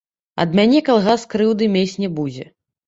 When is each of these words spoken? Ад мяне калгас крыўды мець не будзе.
Ад 0.43 0.55
мяне 0.59 0.81
калгас 0.89 1.27
крыўды 1.35 1.71
мець 1.77 1.89
не 2.07 2.13
будзе. 2.21 2.53